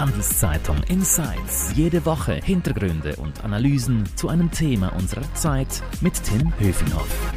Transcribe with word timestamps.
Handelszeitung 0.00 0.82
Insights. 0.84 1.76
Jede 1.76 2.06
Woche 2.06 2.32
Hintergründe 2.32 3.16
und 3.16 3.44
Analysen 3.44 4.06
zu 4.16 4.30
einem 4.30 4.50
Thema 4.50 4.96
unserer 4.96 5.34
Zeit 5.34 5.82
mit 6.00 6.14
Tim 6.24 6.58
Höfinghoff. 6.58 7.34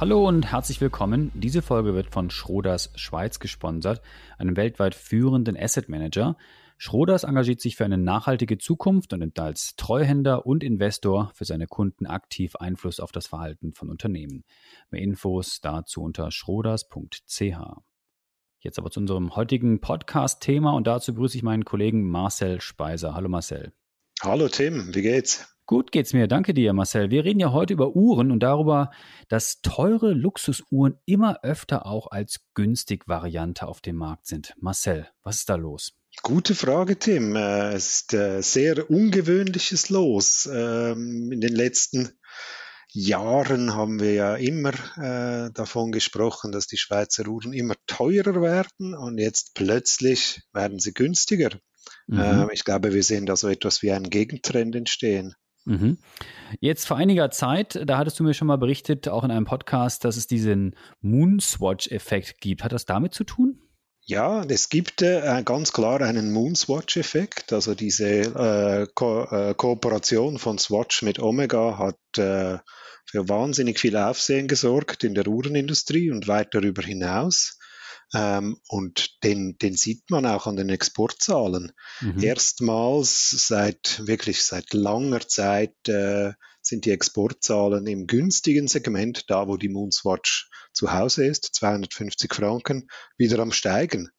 Hallo 0.00 0.26
und 0.26 0.50
herzlich 0.50 0.80
willkommen. 0.80 1.30
Diese 1.34 1.62
Folge 1.62 1.94
wird 1.94 2.10
von 2.10 2.28
Schroders 2.28 2.90
Schweiz 2.96 3.38
gesponsert, 3.38 4.02
einem 4.36 4.56
weltweit 4.56 4.96
führenden 4.96 5.56
Asset 5.56 5.88
Manager. 5.88 6.36
Schroders 6.76 7.22
engagiert 7.22 7.60
sich 7.60 7.76
für 7.76 7.84
eine 7.84 7.98
nachhaltige 7.98 8.58
Zukunft 8.58 9.12
und 9.12 9.20
nimmt 9.20 9.38
als 9.38 9.76
Treuhänder 9.76 10.44
und 10.44 10.64
Investor 10.64 11.30
für 11.34 11.44
seine 11.44 11.68
Kunden 11.68 12.06
aktiv 12.06 12.56
Einfluss 12.56 12.98
auf 12.98 13.12
das 13.12 13.28
Verhalten 13.28 13.74
von 13.74 13.90
Unternehmen. 13.90 14.42
Mehr 14.90 15.02
Infos 15.02 15.60
dazu 15.60 16.02
unter 16.02 16.32
schroders.ch. 16.32 17.54
Jetzt 18.60 18.78
aber 18.78 18.90
zu 18.90 19.00
unserem 19.00 19.36
heutigen 19.36 19.80
Podcast-Thema 19.80 20.72
und 20.72 20.86
dazu 20.86 21.12
begrüße 21.12 21.36
ich 21.36 21.42
meinen 21.42 21.64
Kollegen 21.64 22.08
Marcel 22.08 22.60
Speiser. 22.60 23.14
Hallo 23.14 23.28
Marcel. 23.28 23.72
Hallo 24.22 24.48
Tim, 24.48 24.94
wie 24.94 25.02
geht's? 25.02 25.46
Gut 25.66 25.90
geht's 25.90 26.12
mir, 26.12 26.28
danke 26.28 26.54
dir, 26.54 26.72
Marcel. 26.72 27.10
Wir 27.10 27.24
reden 27.24 27.40
ja 27.40 27.52
heute 27.52 27.72
über 27.74 27.96
Uhren 27.96 28.30
und 28.30 28.40
darüber, 28.40 28.92
dass 29.28 29.60
teure 29.62 30.12
Luxusuhren 30.12 30.98
immer 31.06 31.42
öfter 31.42 31.86
auch 31.86 32.10
als 32.10 32.40
günstig 32.54 33.08
Variante 33.08 33.66
auf 33.66 33.80
dem 33.80 33.96
Markt 33.96 34.26
sind. 34.26 34.54
Marcel, 34.58 35.08
was 35.22 35.38
ist 35.38 35.48
da 35.48 35.56
los? 35.56 35.92
Gute 36.22 36.54
Frage, 36.54 36.98
Tim. 36.98 37.36
Äh, 37.36 37.74
es 37.74 38.00
ist 38.00 38.14
äh, 38.14 38.40
sehr 38.42 38.90
ungewöhnliches 38.90 39.90
Los. 39.90 40.48
Ähm, 40.50 41.30
in 41.32 41.40
den 41.40 41.54
letzten 41.54 42.10
Jahren 42.96 43.74
haben 43.74 44.00
wir 44.00 44.14
ja 44.14 44.36
immer 44.36 44.72
äh, 44.96 45.50
davon 45.52 45.92
gesprochen, 45.92 46.50
dass 46.50 46.66
die 46.66 46.78
Schweizer 46.78 47.28
Uhren 47.28 47.52
immer 47.52 47.74
teurer 47.86 48.40
werden 48.40 48.94
und 48.94 49.18
jetzt 49.18 49.54
plötzlich 49.54 50.40
werden 50.54 50.78
sie 50.78 50.94
günstiger. 50.94 51.50
Mhm. 52.06 52.18
Äh, 52.18 52.54
ich 52.54 52.64
glaube, 52.64 52.94
wir 52.94 53.02
sehen 53.02 53.26
da 53.26 53.36
so 53.36 53.48
etwas 53.48 53.82
wie 53.82 53.92
einen 53.92 54.08
Gegentrend 54.08 54.74
entstehen. 54.74 55.34
Mhm. 55.66 55.98
Jetzt 56.60 56.86
vor 56.86 56.96
einiger 56.96 57.30
Zeit, 57.30 57.78
da 57.84 57.98
hattest 57.98 58.18
du 58.18 58.24
mir 58.24 58.32
schon 58.32 58.48
mal 58.48 58.56
berichtet, 58.56 59.08
auch 59.08 59.24
in 59.24 59.30
einem 59.30 59.44
Podcast, 59.44 60.04
dass 60.04 60.16
es 60.16 60.26
diesen 60.26 60.74
Moonswatch-Effekt 61.02 62.40
gibt. 62.40 62.64
Hat 62.64 62.72
das 62.72 62.86
damit 62.86 63.12
zu 63.12 63.24
tun? 63.24 63.60
Ja, 64.08 64.44
es 64.44 64.68
gibt 64.68 65.02
äh, 65.02 65.42
ganz 65.44 65.72
klar 65.72 66.00
einen 66.00 66.32
Moonswatch-Effekt. 66.32 67.52
Also 67.52 67.74
diese 67.74 68.06
äh, 68.06 68.86
Ko 68.94 69.24
äh, 69.24 69.52
Kooperation 69.54 70.38
von 70.38 70.58
Swatch 70.58 71.02
mit 71.02 71.18
Omega 71.18 71.76
hat 71.76 71.98
äh, 72.16 72.58
für 73.06 73.28
wahnsinnig 73.28 73.78
viel 73.78 73.96
Aufsehen 73.96 74.48
gesorgt 74.48 75.04
in 75.04 75.14
der 75.14 75.26
Uhrenindustrie 75.28 76.10
und 76.10 76.28
weit 76.28 76.54
darüber 76.54 76.82
hinaus. 76.82 77.58
Ähm, 78.14 78.60
und 78.68 79.22
den, 79.24 79.58
den 79.58 79.74
sieht 79.74 80.10
man 80.10 80.26
auch 80.26 80.46
an 80.46 80.56
den 80.56 80.68
Exportzahlen. 80.68 81.72
Mhm. 82.00 82.22
Erstmals 82.22 83.30
seit 83.30 84.06
wirklich 84.06 84.42
seit 84.42 84.72
langer 84.74 85.26
Zeit 85.26 85.76
äh, 85.88 86.32
sind 86.62 86.84
die 86.84 86.90
Exportzahlen 86.90 87.86
im 87.86 88.06
günstigen 88.06 88.68
Segment, 88.68 89.24
da 89.28 89.48
wo 89.48 89.56
die 89.56 89.68
Moonswatch 89.68 90.50
zu 90.72 90.92
Hause 90.92 91.26
ist, 91.26 91.54
250 91.54 92.32
Franken, 92.32 92.88
wieder 93.16 93.38
am 93.40 93.52
Steigen. 93.52 94.10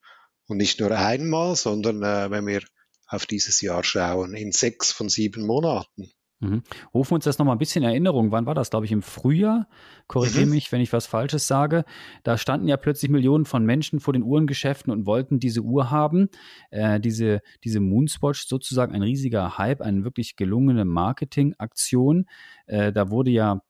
Und 0.47 0.57
nicht 0.57 0.79
nur 0.79 0.91
einmal, 0.91 1.55
sondern 1.55 2.03
äh, 2.03 2.31
wenn 2.31 2.47
wir 2.47 2.61
auf 3.07 3.25
dieses 3.25 3.61
Jahr 3.61 3.83
schauen, 3.83 4.33
in 4.33 4.51
sechs 4.51 4.91
von 4.91 5.09
sieben 5.09 5.45
Monaten. 5.45 6.11
Mhm. 6.39 6.61
Rufen 6.93 7.15
uns 7.15 7.23
das 7.23 7.39
nochmal 7.39 7.55
ein 7.55 7.59
bisschen 7.59 7.83
in 7.83 7.89
Erinnerung. 7.89 8.31
Wann 8.31 8.45
war 8.45 8.53
das? 8.53 8.69
Glaube 8.69 8.85
ich 8.85 8.91
im 8.91 9.01
Frühjahr. 9.01 9.67
Korrigiere 10.07 10.45
mhm. 10.45 10.51
mich, 10.51 10.71
wenn 10.71 10.81
ich 10.81 10.93
was 10.93 11.07
Falsches 11.07 11.47
sage. 11.47 11.83
Da 12.23 12.37
standen 12.37 12.67
ja 12.67 12.77
plötzlich 12.77 13.09
Millionen 13.09 13.45
von 13.45 13.65
Menschen 13.65 13.99
vor 13.99 14.13
den 14.13 14.23
Uhrengeschäften 14.23 14.93
und 14.93 15.05
wollten 15.07 15.39
diese 15.39 15.61
Uhr 15.61 15.89
haben. 15.89 16.29
Äh, 16.69 16.99
diese, 16.99 17.41
diese 17.63 17.79
Moonswatch, 17.79 18.47
sozusagen 18.47 18.93
ein 18.93 19.01
riesiger 19.01 19.57
Hype, 19.57 19.81
eine 19.81 20.03
wirklich 20.03 20.35
gelungene 20.35 20.85
Marketingaktion. 20.85 22.25
Äh, 22.67 22.93
da 22.93 23.09
wurde 23.09 23.31
ja 23.31 23.61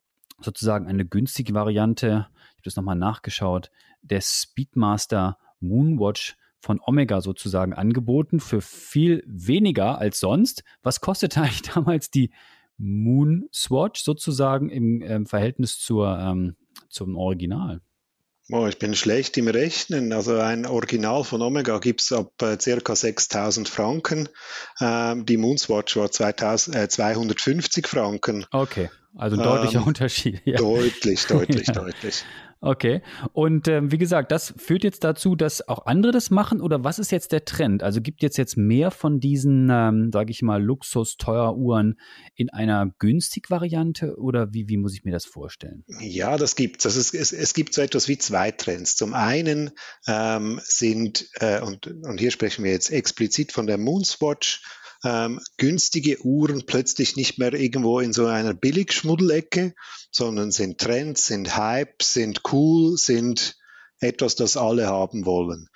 sozusagen 0.42 0.88
eine 0.88 1.06
günstige 1.06 1.54
Variante, 1.54 2.28
ich 2.30 2.56
habe 2.56 2.64
das 2.64 2.76
nochmal 2.76 2.98
nachgeschaut, 2.98 3.72
der 4.02 4.22
Speedmaster 4.22 5.38
Moonwatch 5.60 6.36
von 6.60 6.80
Omega 6.86 7.22
sozusagen 7.22 7.74
angeboten 7.74 8.40
für 8.40 8.62
viel 8.62 9.24
weniger 9.26 10.00
als 10.00 10.20
sonst. 10.20 10.64
Was 10.84 11.02
kostete 11.02 11.42
eigentlich 11.42 11.62
damals 11.62 12.10
die 12.10 12.32
Moon 12.78 13.50
Swatch 13.54 14.04
sozusagen 14.04 14.70
im 14.70 15.02
ähm, 15.02 15.26
Verhältnis 15.26 15.80
zur, 15.80 16.18
ähm, 16.20 16.56
zum 16.90 17.16
Original? 17.16 17.82
Oh, 18.50 18.66
ich 18.66 18.80
bin 18.80 18.96
schlecht 18.96 19.38
im 19.38 19.50
Rechnen. 19.50 20.14
Also 20.14 20.38
ein 20.38 20.66
Original 20.66 21.26
von 21.26 21.42
Omega 21.42 21.80
gibt 21.80 22.02
es 22.02 22.14
ab 22.14 22.32
äh, 22.42 22.58
circa 22.60 22.96
6000 22.96 23.68
Franken. 23.68 24.30
Ähm, 24.80 25.26
die 25.26 25.36
Moonswatch 25.36 25.98
war 25.98 26.10
2000, 26.12 26.76
äh, 26.76 26.88
250 26.88 27.88
Franken. 27.88 28.46
Okay, 28.52 28.90
also 29.16 29.36
ein 29.36 29.44
deutlicher 29.44 29.80
ähm, 29.80 29.88
Unterschied. 29.88 30.42
Ja. 30.46 30.58
Deutlich, 30.58 31.26
deutlich, 31.26 31.68
ja. 31.68 31.74
deutlich. 31.74 32.24
Okay. 32.60 33.02
Und 33.34 33.68
ähm, 33.68 33.92
wie 33.92 33.98
gesagt, 33.98 34.32
das 34.32 34.54
führt 34.58 34.84
jetzt 34.84 35.04
dazu, 35.04 35.36
dass 35.36 35.68
auch 35.68 35.86
andere 35.86 36.12
das 36.12 36.32
machen 36.32 36.62
oder 36.62 36.84
was 36.84 37.00
ist 37.00 37.12
jetzt 37.12 37.32
der 37.32 37.46
Trend? 37.46 37.84
Also 37.84 38.02
gibt 38.02 38.24
jetzt 38.24 38.38
jetzt 38.38 38.58
mehr 38.58 38.92
von 38.92 39.20
diesen, 39.20 39.70
ähm, 39.72 40.10
sage 40.12 40.32
ich 40.32 40.42
mal, 40.42 40.62
Luxus-Teuer-Uhren 40.64 42.00
in 42.36 42.50
einer 42.50 42.92
günstig 43.00 43.50
Variante 43.50 44.16
oder 44.18 44.54
wie, 44.54 44.68
wie 44.68 44.78
muss 44.78 44.94
ich 44.96 45.04
mir 45.04 45.12
das 45.12 45.26
vorstellen? 45.26 45.84
Ja, 46.00 46.38
das 46.38 46.56
gibt's. 46.56 46.86
Also 46.86 47.00
es, 47.00 47.14
es, 47.14 47.32
es 47.32 47.54
gibt 47.54 47.74
so 47.74 47.82
etwas 47.82 48.08
wie 48.08 48.18
zwei 48.18 48.52
Trends. 48.52 48.96
Zum 48.96 49.14
einen 49.14 49.72
ähm, 50.08 50.60
sind, 50.64 51.30
äh, 51.36 51.62
und, 51.62 51.88
und 51.88 52.20
hier 52.20 52.32
sprechen 52.32 52.64
wir 52.64 52.72
jetzt 52.72 52.92
explizit 52.92 53.52
von 53.52 53.68
der 53.68 53.78
Moonswatch, 53.78 54.64
ähm, 55.04 55.40
günstige 55.58 56.24
Uhren 56.26 56.66
plötzlich 56.66 57.16
nicht 57.16 57.38
mehr 57.38 57.54
irgendwo 57.54 58.00
in 58.00 58.14
so 58.14 58.26
einer 58.26 58.54
Billigschmuddelecke, 58.54 59.74
sondern 60.12 60.52
sind 60.52 60.80
Trends, 60.80 61.28
sind 61.28 61.56
Hype, 61.56 62.02
sind 62.02 62.42
cool, 62.52 62.98
sind 62.98 63.58
etwas, 64.00 64.36
das 64.36 64.58
alle 64.58 64.88
haben 64.88 65.26
wollen. 65.26 65.70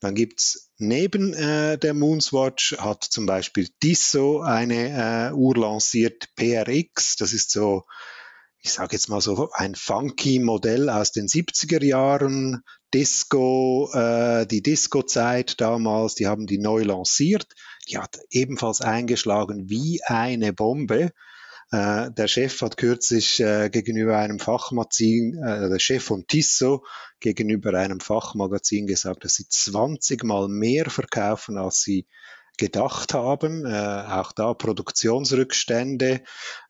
Dann 0.00 0.14
gibt's 0.14 0.70
neben 0.78 1.34
äh, 1.34 1.76
der 1.76 1.92
Moonswatch 1.92 2.76
hat 2.78 3.04
zum 3.04 3.26
Beispiel 3.26 3.68
Disso 3.82 4.40
eine 4.40 5.30
äh, 5.30 5.32
Uhr 5.34 5.56
lanciert, 5.56 6.34
PRX. 6.36 7.16
Das 7.16 7.34
ist 7.34 7.50
so, 7.50 7.84
ich 8.62 8.72
sage 8.72 8.94
jetzt 8.94 9.10
mal 9.10 9.20
so 9.20 9.50
ein 9.52 9.74
funky 9.74 10.38
Modell 10.38 10.88
aus 10.88 11.12
den 11.12 11.26
70er 11.26 11.84
Jahren. 11.84 12.62
Disco, 12.94 13.90
äh, 13.92 14.46
die 14.46 14.62
Disco-Zeit 14.62 15.60
damals, 15.60 16.14
die 16.14 16.26
haben 16.26 16.46
die 16.46 16.58
neu 16.58 16.82
lanciert. 16.82 17.46
Hat 17.98 18.18
ebenfalls 18.30 18.80
eingeschlagen 18.80 19.68
wie 19.68 20.00
eine 20.04 20.52
Bombe. 20.52 21.12
Äh, 21.72 22.10
der 22.10 22.28
Chef 22.28 22.60
hat 22.62 22.76
kürzlich 22.76 23.40
äh, 23.40 23.68
gegenüber 23.70 24.18
einem 24.18 24.38
Fachmagazin, 24.38 25.34
äh, 25.42 25.68
der 25.68 25.78
Chef 25.78 26.02
von 26.02 26.26
Tissot, 26.26 26.82
gegenüber 27.20 27.78
einem 27.78 28.00
Fachmagazin 28.00 28.86
gesagt, 28.86 29.24
dass 29.24 29.34
sie 29.34 29.46
20 29.48 30.24
Mal 30.24 30.48
mehr 30.48 30.90
verkaufen, 30.90 31.58
als 31.58 31.82
sie 31.82 32.06
gedacht 32.58 33.14
haben. 33.14 33.64
Äh, 33.66 34.04
auch 34.08 34.32
da 34.32 34.54
Produktionsrückstände. 34.54 36.22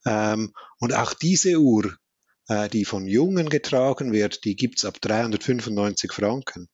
Ähm, 0.07 0.53
und 0.79 0.95
auch 0.95 1.15
diese 1.15 1.59
Uhr, 1.59 1.97
äh, 2.49 2.69
die 2.69 2.85
von 2.85 3.07
Jungen 3.07 3.49
getragen 3.49 4.13
wird, 4.13 4.45
die 4.45 4.57
gibt's 4.57 4.85
ab 4.85 5.01
395 5.01 6.13
Franken. 6.13 6.69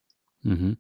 Mhm. 0.47 0.79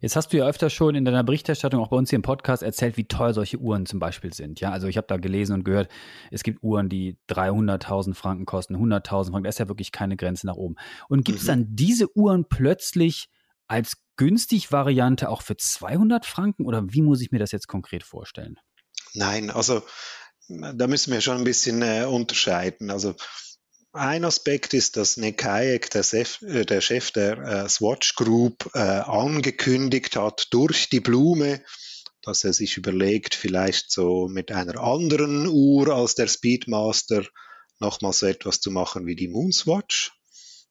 Jetzt 0.00 0.16
hast 0.16 0.32
du 0.32 0.38
ja 0.38 0.46
öfter 0.46 0.70
schon 0.70 0.94
in 0.94 1.04
deiner 1.04 1.22
Berichterstattung, 1.22 1.80
auch 1.80 1.88
bei 1.88 1.96
uns 1.96 2.10
hier 2.10 2.16
im 2.16 2.22
Podcast, 2.22 2.62
erzählt, 2.62 2.96
wie 2.96 3.04
teuer 3.04 3.34
solche 3.34 3.58
Uhren 3.58 3.86
zum 3.86 3.98
Beispiel 3.98 4.32
sind. 4.32 4.60
Ja, 4.60 4.70
also 4.70 4.88
ich 4.88 4.96
habe 4.96 5.06
da 5.06 5.16
gelesen 5.16 5.52
und 5.52 5.64
gehört, 5.64 5.90
es 6.30 6.42
gibt 6.42 6.62
Uhren, 6.62 6.88
die 6.88 7.18
300.000 7.28 8.14
Franken 8.14 8.46
kosten, 8.46 8.76
100.000 8.76 9.30
Franken. 9.30 9.44
Da 9.44 9.48
ist 9.48 9.58
ja 9.58 9.68
wirklich 9.68 9.92
keine 9.92 10.16
Grenze 10.16 10.46
nach 10.46 10.56
oben. 10.56 10.76
Und 11.08 11.24
gibt 11.24 11.38
es 11.38 11.44
mhm. 11.44 11.48
dann 11.48 11.66
diese 11.70 12.16
Uhren 12.16 12.46
plötzlich 12.48 13.28
als 13.68 13.98
günstig 14.16 14.72
Variante 14.72 15.28
auch 15.28 15.42
für 15.42 15.56
200 15.56 16.24
Franken 16.24 16.64
oder 16.64 16.84
wie 16.88 17.02
muss 17.02 17.20
ich 17.20 17.32
mir 17.32 17.38
das 17.38 17.52
jetzt 17.52 17.68
konkret 17.68 18.02
vorstellen? 18.02 18.56
Nein, 19.14 19.50
also 19.50 19.82
da 20.48 20.86
müssen 20.86 21.12
wir 21.12 21.20
schon 21.20 21.38
ein 21.38 21.44
bisschen 21.44 21.82
äh, 21.82 22.04
unterscheiden. 22.04 22.90
Also 22.90 23.14
ein 23.96 24.24
Aspekt 24.24 24.74
ist, 24.74 24.96
dass 24.96 25.16
Nick 25.16 25.44
Hayek, 25.44 25.90
der 25.90 26.02
Chef, 26.02 26.42
äh, 26.42 26.64
der, 26.64 26.80
Chef 26.80 27.10
der 27.10 27.38
äh, 27.38 27.68
Swatch 27.68 28.14
Group, 28.14 28.70
äh, 28.74 28.78
angekündigt 28.78 30.16
hat 30.16 30.48
durch 30.50 30.88
die 30.88 31.00
Blume, 31.00 31.62
dass 32.22 32.44
er 32.44 32.52
sich 32.52 32.76
überlegt, 32.76 33.34
vielleicht 33.34 33.90
so 33.90 34.28
mit 34.28 34.52
einer 34.52 34.80
anderen 34.80 35.46
Uhr 35.46 35.88
als 35.88 36.14
der 36.14 36.28
Speedmaster 36.28 37.24
nochmal 37.78 38.12
so 38.12 38.26
etwas 38.26 38.60
zu 38.60 38.70
machen 38.70 39.06
wie 39.06 39.16
die 39.16 39.28
Moonswatch. 39.28 40.12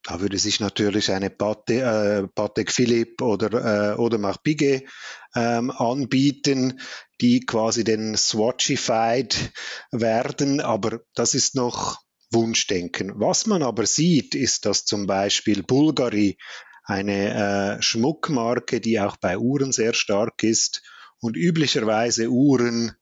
Da 0.03 0.21
würde 0.21 0.37
sich 0.37 0.59
natürlich 0.59 1.11
eine 1.11 1.31
Patek, 1.31 1.81
äh, 1.81 2.27
Patek 2.27 2.71
Philippe 2.71 3.23
oder, 3.23 3.93
äh, 3.93 3.95
oder 3.95 4.19
Marc 4.19 4.43
Piguet 4.43 4.87
ähm, 5.35 5.71
anbieten, 5.71 6.79
die 7.21 7.39
quasi 7.39 7.83
den 7.83 8.15
Swatchified 8.15 9.51
werden, 9.91 10.61
aber 10.61 11.01
das 11.15 11.33
ist 11.33 11.55
noch 11.55 12.04
Wunschdenken. 12.35 13.13
Was 13.15 13.47
man 13.47 13.63
aber 13.63 13.87
sieht, 13.87 14.35
ist, 14.35 14.67
dass 14.67 14.85
zum 14.85 15.07
Beispiel 15.07 15.63
Bulgari 15.63 16.37
eine 16.83 17.77
äh, 17.77 17.81
Schmuckmarke, 17.81 18.79
die 18.79 18.99
auch 18.99 19.17
bei 19.17 19.39
Uhren 19.39 19.71
sehr 19.71 19.95
stark 19.95 20.43
ist 20.43 20.83
und 21.19 21.35
üblicherweise 21.35 22.29
Uhren, 22.29 22.95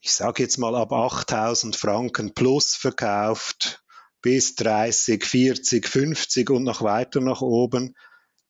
ich 0.00 0.12
sage 0.12 0.44
jetzt 0.44 0.58
mal 0.58 0.76
ab 0.76 0.92
8000 0.92 1.74
Franken 1.74 2.34
plus 2.34 2.76
verkauft, 2.76 3.82
bis 4.22 4.54
30, 4.54 5.24
40, 5.24 5.88
50 5.88 6.50
und 6.50 6.62
noch 6.62 6.82
weiter 6.82 7.20
nach 7.20 7.40
oben. 7.40 7.96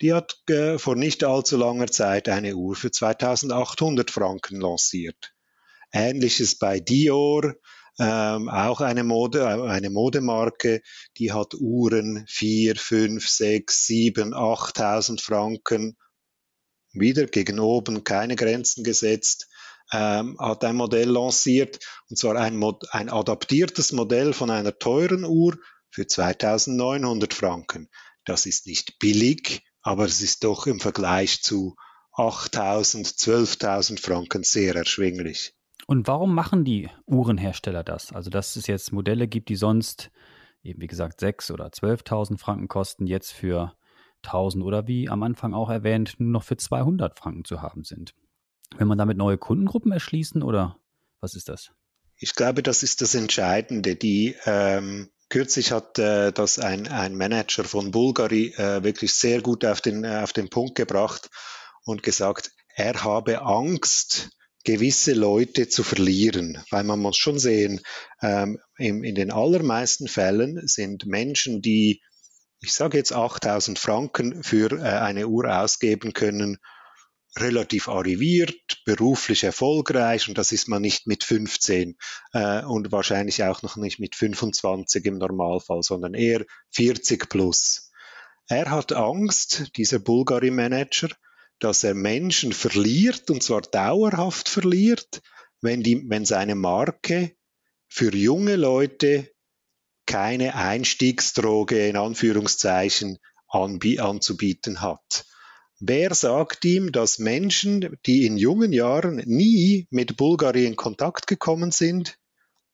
Die 0.01 0.13
hat 0.13 0.37
äh, 0.49 0.79
vor 0.79 0.97
nicht 0.97 1.25
allzu 1.25 1.57
langer 1.57 1.89
Zeit 1.89 2.29
eine 2.29 2.55
Uhr 2.55 2.77
für 2.77 2.91
2800 2.91 4.11
Franken 4.11 4.61
lanciert. 4.61 5.35
Ähnliches 5.93 6.57
bei 6.59 6.79
Dior, 6.81 7.55
ähm, 7.99 8.49
auch 8.49 8.81
eine 8.81 9.03
Mode, 9.03 9.47
eine 9.47 9.91
Modemarke, 9.91 10.83
die 11.17 11.33
hat 11.33 11.55
Uhren 11.55 12.25
4, 12.29 12.77
5, 12.77 13.29
6, 13.29 13.87
7, 13.87 14.35
8000 14.35 15.21
Franken. 15.21 15.97
Wieder 16.93 17.27
gegen 17.27 17.59
oben, 17.59 18.05
keine 18.05 18.37
Grenzen 18.37 18.85
gesetzt. 18.85 19.49
Ähm, 19.93 20.37
hat 20.39 20.65
ein 20.65 20.77
Modell 20.77 21.09
lanciert, 21.09 21.79
und 22.09 22.17
zwar 22.17 22.37
ein, 22.37 22.57
Mod 22.57 22.85
ein 22.93 23.09
adaptiertes 23.09 23.93
Modell 23.93 24.33
von 24.33 24.51
einer 24.51 24.79
teuren 24.79 25.25
Uhr 25.25 25.57
für 25.91 26.07
2900 26.07 27.33
Franken. 27.33 27.89
Das 28.25 28.45
ist 28.45 28.67
nicht 28.67 28.99
billig, 28.99 29.63
aber 29.81 30.05
es 30.05 30.21
ist 30.21 30.45
doch 30.45 30.67
im 30.67 30.79
Vergleich 30.79 31.43
zu 31.43 31.75
8000, 32.13 33.07
12.000 33.07 34.01
Franken 34.01 34.43
sehr 34.43 34.75
erschwinglich. 34.75 35.58
Und 35.91 36.07
warum 36.07 36.35
machen 36.35 36.67
die 36.67 36.91
Uhrenhersteller 37.07 37.83
das? 37.83 38.13
Also, 38.13 38.29
dass 38.29 38.57
es 38.57 38.67
jetzt 38.67 38.93
Modelle 38.93 39.27
gibt, 39.27 39.49
die 39.49 39.57
sonst 39.57 40.11
eben, 40.63 40.83
wie 40.83 40.87
gesagt, 40.87 41.23
6.000 41.23 41.55
oder 41.55 41.69
12.000 41.69 42.37
Franken 42.37 42.69
kosten, 42.69 43.07
jetzt 43.07 43.33
für 43.33 43.75
1.000 44.23 44.63
oder 44.63 44.87
wie 44.87 45.09
am 45.09 45.23
Anfang 45.23 45.55
auch 45.55 45.71
erwähnt, 45.71 46.17
nur 46.19 46.31
noch 46.31 46.43
für 46.43 46.59
200 46.59 47.19
Franken 47.19 47.47
zu 47.47 47.63
haben 47.63 47.85
sind. 47.85 48.15
Will 48.77 48.85
man 48.85 48.99
damit 48.99 49.17
neue 49.17 49.39
Kundengruppen 49.39 49.91
erschließen 49.91 50.43
oder 50.43 50.77
was 51.21 51.35
ist 51.35 51.49
das? 51.49 51.71
Ich 52.19 52.35
glaube, 52.35 52.63
das 52.63 52.83
ist 52.83 53.01
das 53.01 53.15
Entscheidende. 53.15 53.97
Die 53.97 54.37
ähm, 54.45 55.09
kürzlich 55.31 55.73
hat 55.73 55.99
äh, 55.99 56.33
das 56.33 56.59
ein, 56.59 56.87
ein 56.89 57.17
Manager 57.17 57.65
von 57.65 57.93
Bulgari 57.93 58.53
äh, 58.59 58.85
wirklich 58.85 59.15
sehr 59.15 59.41
gut 59.41 59.65
auf 59.65 59.81
den, 59.81 60.05
äh, 60.05 60.21
auf 60.23 60.35
den 60.35 60.51
Punkt 60.51 60.75
gebracht 60.75 61.31
und 61.85 62.03
gesagt, 62.03 62.51
er 62.75 63.05
habe 63.05 63.41
Angst, 63.41 64.38
gewisse 64.65 65.15
Leute 65.15 65.69
zu 65.69 65.83
verlieren, 65.83 66.63
weil 66.71 66.85
man 66.85 67.01
muss 67.01 67.17
schon 67.17 67.39
sehen, 67.39 67.81
ähm, 68.23 68.59
in, 68.77 69.05
in 69.05 69.15
den 69.15 69.31
allermeisten 69.31 70.09
Fällen 70.09 70.67
sind 70.67 71.07
Menschen, 71.07 71.63
die, 71.63 72.03
ich 72.61 72.73
sage 72.73 72.99
jetzt 72.99 73.13
8000 73.13 73.79
Franken 73.79 74.43
für 74.43 74.73
äh, 74.73 74.83
eine 74.83 75.29
Uhr 75.29 75.61
ausgeben 75.61 76.13
können, 76.13 76.59
relativ 77.37 77.89
arriviert, 77.89 78.83
beruflich 78.85 79.45
erfolgreich 79.45 80.29
und 80.29 80.39
das 80.39 80.53
ist 80.53 80.69
man 80.69 80.83
nicht 80.83 81.07
mit 81.07 81.25
15 81.25 81.97
äh, 82.33 82.63
und 82.65 82.91
wahrscheinlich 82.91 83.45
auch 83.45 83.63
noch 83.63 83.77
nicht 83.77 84.01
mit 84.01 84.17
25 84.17 85.05
im 85.05 85.19
Normalfall, 85.19 85.83
sondern 85.83 86.15
eher 86.15 86.45
40 86.73 87.29
plus. 87.29 87.91
Er 88.49 88.71
hat 88.71 88.93
Angst, 88.93 89.77
dieser 89.77 89.99
Bulgari-Manager, 89.99 91.11
dass 91.59 91.85
er 91.85 91.95
Menschen 91.95 92.53
verliert, 92.53 93.31
und 93.31 93.43
zwar 93.43 93.63
dauerhaft 93.63 94.49
verliert, 94.49 95.23
wenn, 95.61 95.83
die, 95.83 96.09
wenn 96.09 96.25
seine 96.25 96.55
Marke 96.55 97.33
für 97.89 98.15
junge 98.15 98.57
Leute 98.57 99.31
keine 100.07 100.55
Einstiegsdroge 100.55 101.87
in 101.87 101.97
Anführungszeichen 101.97 103.19
anzubieten 103.49 104.81
hat. 104.81 105.27
Wer 105.81 106.15
sagt 106.15 106.65
ihm, 106.65 106.93
dass 106.93 107.19
Menschen, 107.19 107.97
die 108.05 108.27
in 108.27 108.37
jungen 108.37 108.73
Jahren 108.73 109.17
nie 109.27 109.87
mit 109.91 110.17
Bulgari 110.17 110.67
in 110.67 110.77
Kontakt 110.77 111.27
gekommen 111.27 111.71
sind, 111.71 112.19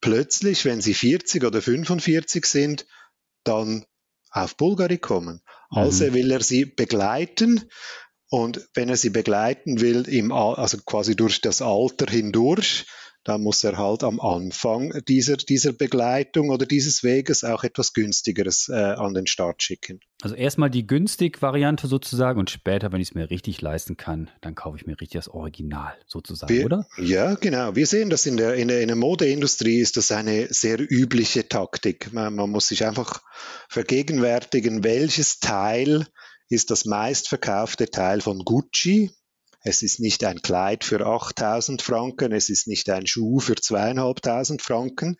plötzlich, 0.00 0.64
wenn 0.64 0.80
sie 0.80 0.94
40 0.94 1.44
oder 1.44 1.60
45 1.60 2.46
sind, 2.46 2.86
dann 3.44 3.84
auf 4.30 4.56
Bulgari 4.56 4.98
kommen? 4.98 5.42
Also 5.68 6.06
mhm. 6.06 6.14
will 6.14 6.30
er 6.30 6.42
sie 6.42 6.64
begleiten 6.64 7.68
und 8.34 8.68
wenn 8.74 8.88
er 8.88 8.96
sie 8.96 9.10
begleiten 9.10 9.80
will, 9.80 10.08
im, 10.08 10.32
also 10.32 10.78
quasi 10.84 11.14
durch 11.14 11.40
das 11.40 11.62
Alter 11.62 12.10
hindurch, 12.10 12.84
dann 13.22 13.42
muss 13.42 13.62
er 13.62 13.78
halt 13.78 14.02
am 14.02 14.18
Anfang 14.18 14.92
dieser, 15.06 15.36
dieser 15.36 15.72
Begleitung 15.72 16.50
oder 16.50 16.66
dieses 16.66 17.04
Weges 17.04 17.44
auch 17.44 17.62
etwas 17.62 17.92
günstigeres 17.92 18.68
äh, 18.68 18.74
an 18.74 19.14
den 19.14 19.28
Start 19.28 19.62
schicken. 19.62 20.00
Also 20.20 20.34
erstmal 20.34 20.68
die 20.68 20.84
günstig 20.84 21.42
Variante 21.42 21.86
sozusagen 21.86 22.40
und 22.40 22.50
später, 22.50 22.90
wenn 22.90 23.00
ich 23.00 23.10
es 23.10 23.14
mir 23.14 23.30
richtig 23.30 23.62
leisten 23.62 23.96
kann, 23.96 24.32
dann 24.40 24.56
kaufe 24.56 24.78
ich 24.78 24.84
mir 24.84 25.00
richtig 25.00 25.20
das 25.20 25.28
Original 25.28 25.94
sozusagen, 26.04 26.52
Wir, 26.52 26.64
oder? 26.64 26.88
Ja, 26.98 27.36
genau. 27.36 27.76
Wir 27.76 27.86
sehen 27.86 28.10
das 28.10 28.26
in 28.26 28.36
der, 28.36 28.54
in 28.54 28.66
der, 28.66 28.80
in 28.80 28.88
der 28.88 28.96
Modeindustrie 28.96 29.78
ist 29.78 29.96
das 29.96 30.10
eine 30.10 30.48
sehr 30.50 30.80
übliche 30.80 31.48
Taktik. 31.48 32.12
Man, 32.12 32.34
man 32.34 32.50
muss 32.50 32.66
sich 32.66 32.84
einfach 32.84 33.22
vergegenwärtigen, 33.68 34.82
welches 34.82 35.38
Teil 35.38 36.08
ist 36.48 36.70
das 36.70 36.84
meistverkaufte 36.84 37.90
Teil 37.90 38.20
von 38.20 38.40
Gucci. 38.40 39.10
Es 39.62 39.82
ist 39.82 40.00
nicht 40.00 40.24
ein 40.24 40.42
Kleid 40.42 40.84
für 40.84 41.06
8000 41.06 41.80
Franken, 41.80 42.32
es 42.32 42.50
ist 42.50 42.66
nicht 42.66 42.90
ein 42.90 43.06
Schuh 43.06 43.40
für 43.40 43.54
zweieinhalbtausend 43.54 44.60
Franken, 44.60 45.16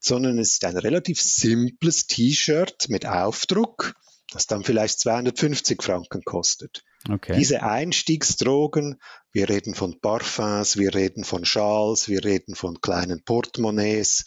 sondern 0.00 0.38
es 0.38 0.52
ist 0.52 0.64
ein 0.64 0.76
relativ 0.76 1.20
simples 1.20 2.06
T-Shirt 2.06 2.88
mit 2.88 3.06
Aufdruck, 3.06 3.94
das 4.32 4.46
dann 4.46 4.62
vielleicht 4.62 5.00
250 5.00 5.82
Franken 5.82 6.22
kostet. 6.22 6.84
Okay. 7.10 7.36
Diese 7.36 7.64
Einstiegsdrogen, 7.64 9.00
wir 9.32 9.48
reden 9.48 9.74
von 9.74 10.00
Parfums, 10.00 10.76
wir 10.76 10.94
reden 10.94 11.24
von 11.24 11.44
Schals, 11.44 12.08
wir 12.08 12.24
reden 12.24 12.54
von 12.54 12.80
kleinen 12.80 13.24
Portemonnaies, 13.24 14.26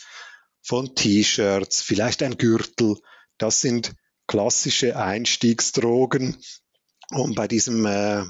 von 0.62 0.96
T-Shirts, 0.96 1.82
vielleicht 1.82 2.24
ein 2.24 2.38
Gürtel, 2.38 2.98
das 3.38 3.62
sind 3.62 3.94
klassische 4.28 4.98
Einstiegsdrogen, 4.98 6.38
um 7.12 7.36
bei 7.36 7.48
diesem 7.48 7.86
äh, 7.86 8.24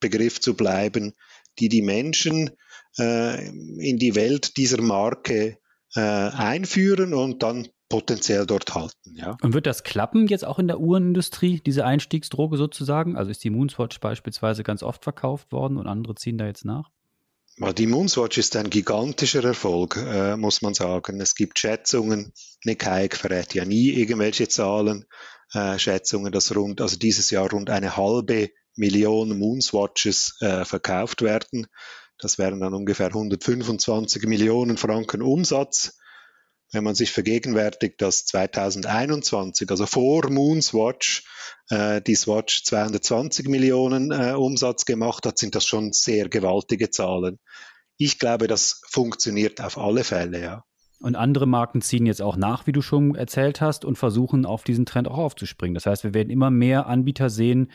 Begriff 0.00 0.40
zu 0.40 0.54
bleiben, 0.54 1.14
die 1.58 1.68
die 1.68 1.82
Menschen 1.82 2.50
äh, 2.98 3.46
in 3.46 3.98
die 3.98 4.14
Welt 4.14 4.56
dieser 4.56 4.80
Marke 4.80 5.58
äh, 5.94 6.00
einführen 6.00 7.14
und 7.14 7.42
dann 7.42 7.68
potenziell 7.88 8.46
dort 8.46 8.74
halten. 8.74 9.14
Ja. 9.14 9.36
Und 9.42 9.54
wird 9.54 9.66
das 9.66 9.84
klappen 9.84 10.26
jetzt 10.26 10.44
auch 10.44 10.58
in 10.58 10.66
der 10.66 10.80
Uhrenindustrie, 10.80 11.60
diese 11.64 11.84
Einstiegsdroge 11.84 12.56
sozusagen? 12.56 13.16
Also 13.16 13.30
ist 13.30 13.44
die 13.44 13.50
Moonswatch 13.50 14.00
beispielsweise 14.00 14.64
ganz 14.64 14.82
oft 14.82 15.04
verkauft 15.04 15.52
worden 15.52 15.76
und 15.76 15.86
andere 15.86 16.14
ziehen 16.14 16.38
da 16.38 16.46
jetzt 16.46 16.64
nach? 16.64 16.90
Die 17.56 17.86
Moonswatch 17.86 18.38
ist 18.38 18.56
ein 18.56 18.68
gigantischer 18.68 19.44
Erfolg, 19.44 19.96
äh, 19.96 20.36
muss 20.36 20.60
man 20.60 20.74
sagen. 20.74 21.20
Es 21.20 21.36
gibt 21.36 21.56
Schätzungen, 21.60 22.32
Nick 22.64 22.84
Hayek 22.84 23.16
verrät 23.16 23.54
ja 23.54 23.64
nie 23.64 23.90
irgendwelche 23.90 24.48
Zahlen, 24.48 25.04
äh, 25.52 25.78
Schätzungen, 25.78 26.32
dass 26.32 26.56
rund, 26.56 26.80
also 26.80 26.96
dieses 26.96 27.30
Jahr 27.30 27.48
rund 27.48 27.70
eine 27.70 27.96
halbe 27.96 28.50
Million 28.74 29.38
Moonswatches 29.38 30.36
äh, 30.40 30.64
verkauft 30.64 31.22
werden. 31.22 31.68
Das 32.18 32.38
wären 32.38 32.58
dann 32.58 32.74
ungefähr 32.74 33.06
125 33.06 34.24
Millionen 34.24 34.76
Franken 34.76 35.22
Umsatz. 35.22 35.96
Wenn 36.74 36.84
man 36.84 36.94
sich 36.94 37.12
vergegenwärtigt, 37.12 38.02
dass 38.02 38.26
2021, 38.26 39.70
also 39.70 39.86
vor 39.86 40.28
Moonswatch, 40.28 41.24
äh, 41.70 42.02
die 42.02 42.16
Swatch 42.16 42.64
220 42.64 43.48
Millionen 43.48 44.10
äh, 44.10 44.32
Umsatz 44.32 44.84
gemacht 44.84 45.24
hat, 45.24 45.38
sind 45.38 45.54
das 45.54 45.64
schon 45.64 45.92
sehr 45.92 46.28
gewaltige 46.28 46.90
Zahlen. 46.90 47.38
Ich 47.96 48.18
glaube, 48.18 48.48
das 48.48 48.82
funktioniert 48.88 49.60
auf 49.60 49.78
alle 49.78 50.04
Fälle, 50.04 50.42
ja. 50.42 50.64
Und 51.00 51.16
andere 51.16 51.46
Marken 51.46 51.80
ziehen 51.82 52.06
jetzt 52.06 52.22
auch 52.22 52.36
nach, 52.36 52.66
wie 52.66 52.72
du 52.72 52.80
schon 52.80 53.14
erzählt 53.14 53.60
hast, 53.60 53.84
und 53.84 53.96
versuchen 53.96 54.46
auf 54.46 54.64
diesen 54.64 54.86
Trend 54.86 55.06
auch 55.06 55.18
aufzuspringen. 55.18 55.74
Das 55.74 55.86
heißt, 55.86 56.02
wir 56.02 56.14
werden 56.14 56.30
immer 56.30 56.50
mehr 56.50 56.86
Anbieter 56.86 57.30
sehen, 57.30 57.70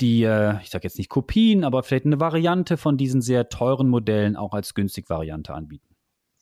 die, 0.00 0.22
äh, 0.22 0.60
ich 0.62 0.70
sage 0.70 0.84
jetzt 0.84 0.98
nicht 0.98 1.10
Kopien, 1.10 1.64
aber 1.64 1.82
vielleicht 1.82 2.06
eine 2.06 2.20
Variante 2.20 2.76
von 2.76 2.96
diesen 2.96 3.20
sehr 3.20 3.48
teuren 3.48 3.88
Modellen 3.88 4.36
auch 4.36 4.54
als 4.54 4.74
günstig 4.74 5.10
Variante 5.10 5.52
anbieten. 5.52 5.87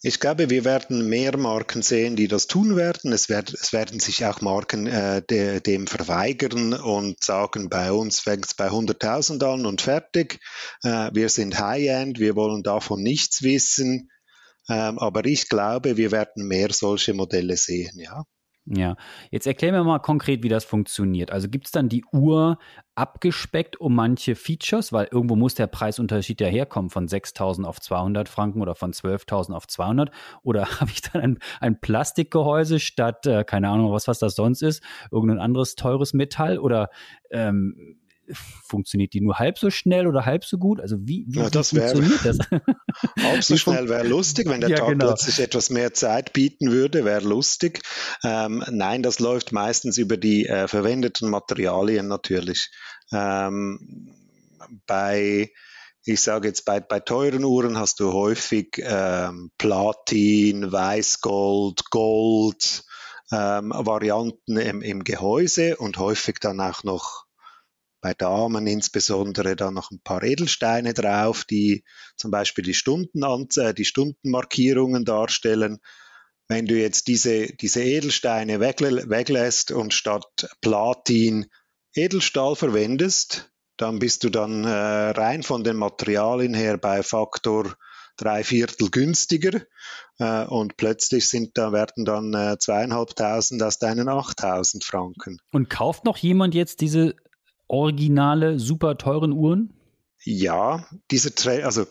Ich 0.07 0.21
glaube, 0.21 0.51
wir 0.51 0.65
werden 0.65 1.09
mehr 1.09 1.37
Marken 1.37 1.83
sehen, 1.83 2.15
die 2.15 2.29
das 2.29 2.47
tun 2.47 2.77
werden. 2.77 3.13
Es, 3.13 3.29
werd, 3.29 3.53
es 3.53 3.73
werden 3.73 3.99
sich 3.99 4.25
auch 4.25 4.41
Marken 4.41 4.87
äh, 4.87 5.21
de, 5.21 5.59
dem 5.59 5.89
verweigern 5.89 6.75
und 6.75 7.25
sagen, 7.25 7.69
bei 7.69 7.91
uns 7.91 8.21
fängt 8.21 8.47
es 8.47 8.55
bei 8.55 8.69
100.000 8.69 9.43
an 9.43 9.67
und 9.67 9.81
fertig. 9.81 10.39
Äh, 10.85 11.11
wir 11.13 11.29
sind 11.29 11.59
High-End, 11.59 12.21
wir 12.21 12.37
wollen 12.37 12.63
davon 12.63 13.03
nichts 13.03 13.43
wissen. 13.43 14.09
Ähm, 14.69 15.01
aber 15.01 15.25
ich 15.25 15.49
glaube, 15.49 15.97
wir 15.97 16.13
werden 16.13 16.47
mehr 16.47 16.73
solche 16.73 17.13
Modelle 17.13 17.57
sehen, 17.57 17.99
ja. 17.99 18.23
Ja, 18.69 18.97
jetzt 19.31 19.47
erklär 19.47 19.71
mir 19.71 19.85
mal 19.85 20.01
konkret, 20.01 20.43
wie 20.43 20.49
das 20.49 20.65
funktioniert. 20.65 21.31
Also 21.31 21.49
gibt 21.49 21.67
es 21.67 21.71
dann 21.71 21.89
die 21.89 22.05
Uhr 22.13 22.59
abgespeckt 22.97 23.81
um 23.81 23.95
manche 23.95 24.35
Features, 24.35 24.93
weil 24.93 25.07
irgendwo 25.13 25.37
muss 25.37 25.55
der 25.55 25.69
Preisunterschied 25.69 26.41
ja 26.41 26.49
herkommen 26.49 26.91
von 26.91 27.07
6.000 27.07 27.65
auf 27.65 27.81
200 27.81 28.29
Franken 28.29 28.61
oder 28.61 28.75
von 28.75 28.93
12.000 28.93 29.53
auf 29.53 29.69
200 29.69 30.11
oder 30.43 30.67
habe 30.81 30.91
ich 30.91 31.01
dann 31.03 31.23
ein, 31.23 31.39
ein 31.61 31.81
Plastikgehäuse 31.81 32.81
statt, 32.81 33.25
äh, 33.27 33.45
keine 33.45 33.69
Ahnung, 33.69 33.93
was, 33.93 34.09
was 34.09 34.19
das 34.19 34.35
sonst 34.35 34.63
ist, 34.63 34.83
irgendein 35.13 35.39
anderes 35.39 35.77
teures 35.77 36.13
Metall? 36.13 36.59
Oder 36.59 36.91
ähm, 37.31 38.01
funktioniert 38.33 39.13
die 39.13 39.21
nur 39.21 39.39
halb 39.39 39.59
so 39.59 39.71
schnell 39.71 40.07
oder 40.07 40.25
halb 40.25 40.45
so 40.45 40.59
gut? 40.59 40.81
Also 40.81 40.97
wie, 41.01 41.25
wie, 41.29 41.39
ja, 41.39 41.51
das 41.51 41.71
funktioniert 41.71 42.25
wär, 42.25 42.35
das? 42.35 42.49
halb 43.23 43.45
so 43.45 43.57
schnell 43.57 43.89
wäre 43.89 44.07
lustig, 44.07 44.49
wenn 44.49 44.61
der 44.61 44.71
ja, 44.71 44.77
Tag 44.79 44.89
genau. 44.89 45.07
plötzlich 45.07 45.41
etwas 45.41 45.71
mehr 45.71 45.95
Zeit 45.95 46.33
bieten 46.33 46.71
würde, 46.71 47.05
wäre 47.05 47.25
lustig. 47.25 47.81
Ähm, 48.25 48.65
nein, 48.71 49.03
das 49.03 49.19
läuft 49.19 49.53
meistens 49.53 49.99
über 49.99 50.17
die 50.17 50.47
äh, 50.47 50.69
verwendeten 50.69 51.31
Materialien 51.31 52.09
natürlich. 52.09 52.71
Ähm, 53.13 54.13
bei 54.87 55.51
ich 56.09 56.21
sage 56.21 56.47
jetzt, 56.47 56.65
bei, 56.65 56.79
bei 56.79 57.01
teuren 57.01 57.43
Uhren 57.43 57.77
hast 57.79 57.99
du 57.99 58.13
häufig 58.13 58.81
ähm, 58.81 59.51
Platin, 59.59 60.71
Weißgold, 60.71 61.91
Gold, 61.91 62.85
ähm, 63.33 63.73
Varianten 63.75 64.57
im, 64.57 64.83
im 64.83 65.03
Gehäuse 65.03 65.77
und 65.77 65.99
häufig 65.99 66.39
dann 66.41 66.61
auch 66.61 66.85
noch 66.85 67.26
bei 68.07 68.15
Damen 68.15 68.69
insbesondere 68.69 69.57
dann 69.57 69.75
noch 69.75 69.91
ein 69.91 69.99
paar 69.99 70.23
Edelsteine 70.23 70.95
drauf, 70.95 71.45
die 71.45 71.83
zum 72.17 72.31
Beispiel 72.31 72.63
die, 72.63 72.73
Stundenanzahl, 72.73 73.75
die 73.75 73.85
Stundenmarkierungen 73.85 75.05
darstellen. 75.05 75.81
Wenn 76.47 76.67
du 76.67 76.79
jetzt 76.79 77.09
diese, 77.09 77.49
diese 77.49 77.83
Edelsteine 77.83 78.61
weglässt 78.61 79.73
und 79.73 79.93
statt 79.93 80.49
Platin 80.61 81.47
Edelstahl 81.97 82.55
verwendest, 82.55 83.51
dann 83.77 83.99
bist 83.99 84.23
du 84.23 84.31
dann 84.31 84.63
äh, 84.63 84.69
rein 84.69 85.43
von 85.43 85.65
den 85.65 85.77
Materialien 85.77 86.55
her 86.55 86.79
bei 86.79 87.03
Faktor 87.03 87.75
drei 88.17 88.45
Viertel 88.45 88.89
günstiger 88.89 89.63
äh, 90.19 90.45
und 90.45 90.77
plötzlich 90.77 91.29
sind 91.29 91.59
da 91.59 91.73
werden 91.73 92.05
dann 92.05 92.33
äh, 92.35 92.57
zweieinhalbtausend 92.57 93.61
aus 93.65 93.81
deinen 93.81 94.09
8000 94.09 94.85
Franken. 94.85 95.39
Und 95.51 95.69
kauft 95.69 96.05
noch 96.05 96.17
jemand 96.19 96.55
jetzt 96.55 96.81
diese 96.81 97.17
originale, 97.69 98.59
super 98.59 98.99
teuren 98.99 99.33
Uhren? 99.33 99.73
Ja, 100.25 100.89
dieser 101.11 101.35
Trend, 101.35 101.65
also 101.65 101.87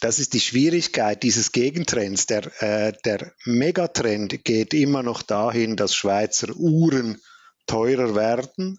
das 0.00 0.18
ist 0.18 0.34
die 0.34 0.40
Schwierigkeit 0.40 1.22
dieses 1.22 1.52
Gegentrends. 1.52 2.26
Der, 2.26 2.62
äh, 2.62 2.92
der 3.04 3.32
Megatrend 3.44 4.44
geht 4.44 4.74
immer 4.74 5.02
noch 5.02 5.22
dahin, 5.22 5.76
dass 5.76 5.94
Schweizer 5.94 6.54
Uhren 6.54 7.18
teurer 7.66 8.14
werden 8.14 8.78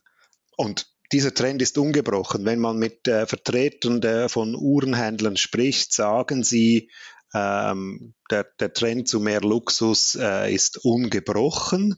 und 0.55 0.87
dieser 1.11 1.33
Trend 1.33 1.61
ist 1.61 1.77
ungebrochen. 1.77 2.45
Wenn 2.45 2.59
man 2.59 2.77
mit 2.77 3.07
äh, 3.07 3.25
Vertretern 3.25 4.01
der, 4.01 4.29
von 4.29 4.55
Uhrenhändlern 4.55 5.37
spricht, 5.37 5.93
sagen 5.93 6.43
sie, 6.43 6.91
ähm, 7.33 8.13
der, 8.29 8.45
der, 8.59 8.73
Trend 8.73 9.07
zu 9.07 9.19
mehr 9.19 9.41
Luxus 9.41 10.15
äh, 10.15 10.53
ist 10.53 10.83
ungebrochen, 10.83 11.95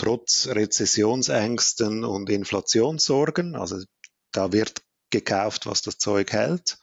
trotz 0.00 0.46
Rezessionsängsten 0.46 2.04
und 2.04 2.30
Inflationssorgen. 2.30 3.54
Also 3.54 3.84
da 4.32 4.50
wird 4.50 4.82
gekauft, 5.10 5.66
was 5.66 5.82
das 5.82 5.98
Zeug 5.98 6.32
hält. 6.32 6.78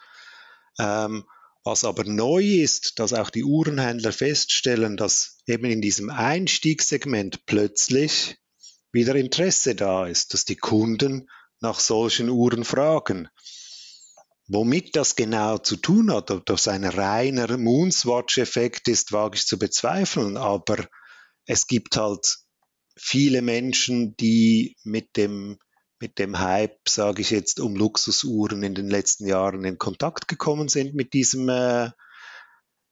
Ähm, 0.77 1.25
was 1.63 1.83
aber 1.83 2.03
neu 2.03 2.43
ist, 2.43 3.00
dass 3.00 3.13
auch 3.13 3.31
die 3.31 3.43
Uhrenhändler 3.43 4.13
feststellen, 4.13 4.97
dass 4.97 5.39
eben 5.47 5.65
in 5.65 5.81
diesem 5.81 6.12
Einstiegssegment 6.12 7.47
plötzlich 7.47 8.38
wieder 8.91 9.15
Interesse 9.15 9.74
da 9.74 10.05
ist, 10.05 10.36
dass 10.36 10.45
die 10.45 10.55
Kunden 10.55 11.27
nach 11.59 11.79
solchen 11.79 12.29
Uhren 12.29 12.63
fragen. 12.63 13.29
Womit 14.47 14.95
das 14.95 15.15
genau 15.15 15.57
zu 15.57 15.75
tun 15.75 16.13
hat, 16.13 16.29
ob 16.29 16.45
das 16.45 16.67
ein 16.67 16.86
reiner 16.86 17.57
Moonswatch-Effekt 17.57 18.88
ist, 18.88 19.12
wage 19.12 19.38
ich 19.38 19.47
zu 19.47 19.57
bezweifeln, 19.57 20.38
aber 20.38 20.88
es 21.45 21.65
gibt 21.65 21.97
halt 21.97 22.38
viele 22.98 23.42
Menschen, 23.42 24.16
die 24.18 24.75
mit 24.84 25.18
dem, 25.18 25.58
mit 26.00 26.20
dem 26.20 26.39
Hype, 26.39 26.88
sage 26.88 27.22
ich 27.22 27.32
jetzt, 27.32 27.60
um 27.60 27.75
Luxusuhren 27.75 28.63
in 28.63 28.75
den 28.75 28.89
letzten 28.89 29.27
Jahren 29.27 29.63
in 29.63 29.77
Kontakt 29.77 30.27
gekommen 30.27 30.68
sind 30.68 30.94
mit 30.94 31.13
diesem, 31.13 31.50
äh, 31.50 31.92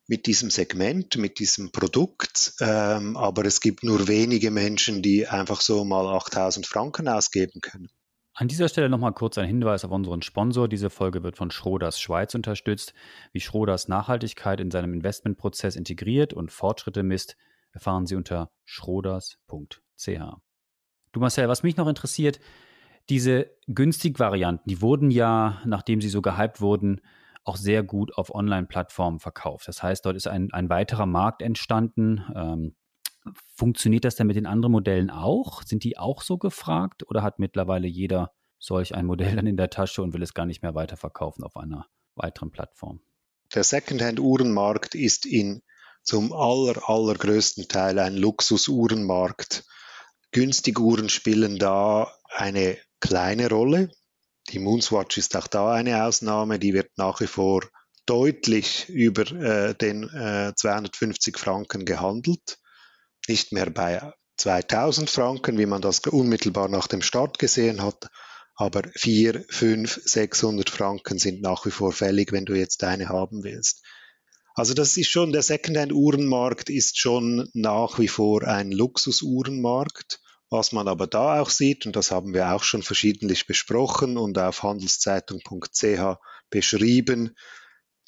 mit 0.07 0.27
diesem 0.27 0.49
Segment, 0.49 1.17
mit 1.17 1.39
diesem 1.39 1.71
Produkt. 1.71 2.53
Ähm, 2.59 3.17
aber 3.17 3.45
es 3.45 3.59
gibt 3.59 3.83
nur 3.83 4.07
wenige 4.07 4.51
Menschen, 4.51 5.01
die 5.01 5.27
einfach 5.27 5.61
so 5.61 5.83
mal 5.83 6.07
8000 6.07 6.65
Franken 6.65 7.07
ausgeben 7.07 7.61
können. 7.61 7.89
An 8.37 8.49
dieser 8.49 8.67
Stelle 8.67 8.89
nochmal 8.89 9.13
kurz 9.13 9.37
ein 9.37 9.47
Hinweis 9.47 9.85
auf 9.85 9.91
unseren 9.91 10.21
Sponsor. 10.21 10.67
Diese 10.67 10.89
Folge 10.89 11.23
wird 11.23 11.37
von 11.37 11.51
Schroders 11.51 12.01
Schweiz 12.01 12.35
unterstützt. 12.35 12.93
Wie 13.31 13.39
Schroders 13.39 13.87
Nachhaltigkeit 13.87 14.59
in 14.59 14.71
seinem 14.71 14.93
Investmentprozess 14.93 15.77
integriert 15.77 16.33
und 16.33 16.51
Fortschritte 16.51 17.01
misst, 17.01 17.37
erfahren 17.71 18.05
Sie 18.05 18.15
unter 18.15 18.51
schroders.ch. 19.97 20.41
Du 21.11 21.19
Marcel, 21.19 21.47
was 21.47 21.63
mich 21.63 21.77
noch 21.77 21.87
interessiert, 21.87 22.39
diese 23.09 23.51
günstig 23.67 24.19
Varianten, 24.19 24.69
die 24.69 24.81
wurden 24.81 25.11
ja, 25.11 25.61
nachdem 25.65 26.01
sie 26.01 26.09
so 26.09 26.21
gehypt 26.21 26.59
wurden, 26.59 27.01
auch 27.43 27.57
sehr 27.57 27.83
gut 27.83 28.17
auf 28.17 28.33
Online-Plattformen 28.33 29.19
verkauft. 29.19 29.67
Das 29.67 29.83
heißt, 29.83 30.05
dort 30.05 30.15
ist 30.15 30.27
ein, 30.27 30.51
ein 30.51 30.69
weiterer 30.69 31.05
Markt 31.05 31.41
entstanden. 31.41 32.23
Ähm, 32.35 32.75
Funktioniert 33.55 34.05
das 34.05 34.15
denn 34.15 34.27
mit 34.27 34.35
den 34.35 34.45
anderen 34.45 34.71
Modellen 34.71 35.09
auch? 35.09 35.63
Sind 35.63 35.83
die 35.83 35.97
auch 35.97 36.21
so 36.21 36.37
gefragt 36.37 37.07
oder 37.09 37.23
hat 37.23 37.39
mittlerweile 37.39 37.87
jeder 37.87 38.31
solch 38.59 38.93
ein 38.93 39.05
Modell 39.05 39.35
dann 39.35 39.47
in 39.47 39.57
der 39.57 39.69
Tasche 39.69 40.03
und 40.03 40.13
will 40.13 40.21
es 40.21 40.33
gar 40.33 40.45
nicht 40.45 40.61
mehr 40.61 40.75
weiterverkaufen 40.75 41.43
auf 41.43 41.55
einer 41.57 41.87
weiteren 42.15 42.51
Plattform? 42.51 43.01
Der 43.53 43.63
Secondhand-Uhrenmarkt 43.63 44.93
ist 44.93 45.25
in 45.25 45.63
zum 46.03 46.33
aller, 46.33 46.87
allergrößten 46.87 47.67
Teil 47.67 47.97
ein 47.97 48.15
Luxus-Uhrenmarkt. 48.15 49.63
Günstige 50.35 50.81
Uhren 50.81 51.07
spielen 51.07 51.57
da 51.57 52.13
eine 52.27 52.77
kleine 52.99 53.47
Rolle. 53.47 53.89
Die 54.49 54.59
Moonswatch 54.59 55.17
ist 55.17 55.37
auch 55.37 55.47
da 55.47 55.71
eine 55.71 56.03
Ausnahme, 56.03 56.59
die 56.59 56.73
wird 56.73 56.97
nach 56.97 57.21
wie 57.21 57.27
vor 57.27 57.61
deutlich 58.05 58.89
über 58.89 59.21
äh, 59.31 59.73
den 59.75 60.03
äh, 60.09 60.51
250 60.53 61.37
Franken 61.37 61.85
gehandelt 61.85 62.59
nicht 63.29 63.53
mehr 63.53 63.69
bei 63.69 64.11
2000 64.35 65.09
Franken, 65.09 65.57
wie 65.57 65.65
man 65.65 65.81
das 65.81 65.99
unmittelbar 65.99 66.67
nach 66.67 66.87
dem 66.87 67.01
Start 67.01 67.39
gesehen 67.39 67.81
hat, 67.81 68.09
aber 68.55 68.81
4, 68.93 69.45
5, 69.49 70.01
600 70.03 70.69
Franken 70.69 71.17
sind 71.17 71.41
nach 71.41 71.65
wie 71.65 71.71
vor 71.71 71.93
fällig, 71.93 72.33
wenn 72.33 72.43
du 72.43 72.55
jetzt 72.55 72.83
eine 72.83 73.07
haben 73.07 73.45
willst. 73.45 73.85
Also 74.53 74.73
das 74.73 74.97
ist 74.97 75.09
schon, 75.09 75.31
der 75.31 75.43
Secondhand-Uhrenmarkt 75.43 76.69
ist 76.69 76.99
schon 76.99 77.49
nach 77.53 77.99
wie 77.99 78.09
vor 78.09 78.43
ein 78.43 78.73
Luxus-Uhrenmarkt. 78.73 80.19
Was 80.49 80.71
man 80.71 80.87
aber 80.87 81.07
da 81.07 81.41
auch 81.41 81.49
sieht, 81.49 81.85
und 81.85 81.95
das 81.95 82.11
haben 82.11 82.33
wir 82.33 82.53
auch 82.53 82.63
schon 82.63 82.83
verschiedentlich 82.83 83.47
besprochen 83.47 84.17
und 84.17 84.37
auf 84.37 84.63
handelszeitung.ch 84.63 86.19
beschrieben, 86.49 87.35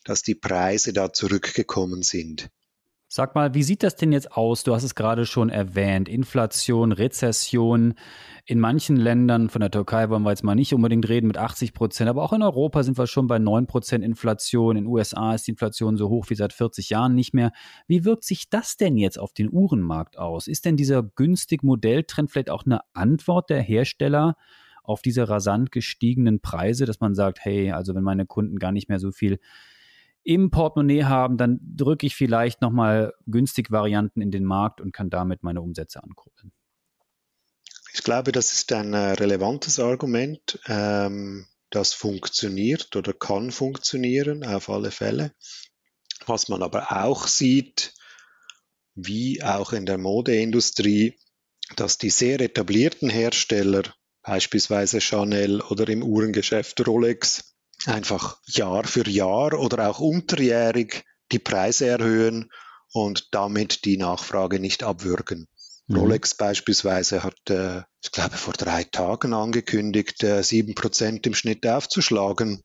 dass 0.04 0.22
die 0.22 0.36
Preise 0.36 0.94
da 0.94 1.12
zurückgekommen 1.12 2.04
sind. 2.04 2.50
Sag 3.18 3.34
mal, 3.34 3.56
wie 3.56 3.64
sieht 3.64 3.82
das 3.82 3.96
denn 3.96 4.12
jetzt 4.12 4.34
aus? 4.34 4.62
Du 4.62 4.76
hast 4.76 4.84
es 4.84 4.94
gerade 4.94 5.26
schon 5.26 5.50
erwähnt. 5.50 6.08
Inflation, 6.08 6.92
Rezession. 6.92 7.96
In 8.46 8.60
manchen 8.60 8.96
Ländern, 8.96 9.50
von 9.50 9.60
der 9.60 9.72
Türkei 9.72 10.12
wollen 10.12 10.22
wir 10.22 10.30
jetzt 10.30 10.44
mal 10.44 10.54
nicht 10.54 10.72
unbedingt 10.76 11.10
reden, 11.10 11.26
mit 11.26 11.40
80 11.40 11.74
Prozent, 11.74 12.12
aber 12.12 12.22
auch 12.22 12.32
in 12.32 12.44
Europa 12.44 12.84
sind 12.84 12.96
wir 12.96 13.08
schon 13.08 13.26
bei 13.26 13.40
9 13.40 13.66
Prozent 13.66 14.04
Inflation. 14.04 14.78
In 14.78 14.84
den 14.84 14.94
USA 14.94 15.34
ist 15.34 15.48
die 15.48 15.52
Inflation 15.54 15.98
so 15.98 16.10
hoch 16.10 16.30
wie 16.30 16.36
seit 16.36 16.54
40 16.54 16.92
Jahren 16.92 17.16
nicht 17.16 17.34
mehr. 17.34 17.54
Wie 17.88 18.06
wirkt 18.06 18.24
sich 18.24 18.52
das 18.52 18.78
denn 18.78 18.98
jetzt 18.98 19.18
auf 19.18 19.34
den 19.34 19.52
Uhrenmarkt 19.52 20.20
aus? 20.20 20.48
Ist 20.48 20.66
denn 20.66 20.78
dieser 20.78 21.02
günstig 21.02 21.64
Modelltrend 21.64 22.30
vielleicht 22.30 22.52
auch 22.52 22.68
eine 22.68 22.82
Antwort 22.94 23.50
der 23.50 23.64
Hersteller 23.64 24.36
auf 24.84 25.02
diese 25.02 25.28
rasant 25.28 25.72
gestiegenen 25.72 26.40
Preise, 26.40 26.86
dass 26.86 27.00
man 27.00 27.16
sagt, 27.16 27.40
hey, 27.44 27.72
also 27.72 27.96
wenn 27.96 28.04
meine 28.04 28.28
Kunden 28.28 28.60
gar 28.60 28.72
nicht 28.72 28.90
mehr 28.90 29.00
so 29.00 29.12
viel 29.12 29.40
im 30.28 30.52
Portemonnaie 30.52 31.06
haben, 31.06 31.38
dann 31.38 31.58
drücke 31.62 32.06
ich 32.06 32.16
vielleicht 32.16 32.62
nochmal 32.62 33.14
günstig 33.28 33.72
Varianten 33.72 34.20
in 34.20 34.30
den 34.30 34.44
Markt 34.44 34.82
und 34.82 34.92
kann 34.92 35.10
damit 35.10 35.42
meine 35.42 35.62
Umsätze 35.62 36.04
ankurbeln. 36.04 36.52
Ich 37.94 38.04
glaube, 38.04 38.34
das 38.34 38.52
ist 38.52 38.74
ein 38.74 38.94
äh, 38.94 39.14
relevantes 39.14 39.80
Argument, 39.80 40.60
ähm, 40.68 41.48
das 41.70 41.94
funktioniert 41.94 42.94
oder 42.98 43.14
kann 43.14 43.52
funktionieren, 43.52 44.44
auf 44.44 44.70
alle 44.70 44.92
Fälle. 44.92 45.32
Was 46.26 46.50
man 46.50 46.62
aber 46.62 46.92
auch 46.92 47.28
sieht, 47.28 47.94
wie 48.96 49.42
auch 49.42 49.72
in 49.72 49.86
der 49.86 49.98
Modeindustrie, 49.98 51.18
dass 51.78 51.98
die 51.98 52.10
sehr 52.10 52.42
etablierten 52.42 53.10
Hersteller, 53.10 53.84
beispielsweise 54.24 55.00
Chanel 55.00 55.62
oder 55.62 55.88
im 55.88 56.04
Uhrengeschäft 56.04 56.86
Rolex, 56.86 57.57
einfach 57.86 58.40
Jahr 58.46 58.86
für 58.86 59.08
Jahr 59.08 59.54
oder 59.54 59.90
auch 59.90 60.00
unterjährig 60.00 61.04
die 61.32 61.40
Preise 61.40 61.88
erhöhen 61.88 62.50
und 62.94 63.30
damit 63.32 63.86
die 63.86 63.98
Nachfrage 63.98 64.60
nicht 64.60 64.84
abwürgen. 64.84 65.48
Mhm. 65.88 65.98
Rolex 65.98 66.36
beispielsweise 66.36 67.24
hat, 67.24 67.50
äh, 67.50 67.82
ich 68.04 68.12
glaube, 68.12 68.36
vor 68.38 68.54
drei 68.54 68.84
Tagen 68.84 69.34
angekündigt, 69.34 70.24
äh, 70.24 70.44
sieben 70.44 70.76
Prozent 70.76 71.26
im 71.28 71.34
Schnitt 71.34 71.66
aufzuschlagen. 71.66 72.62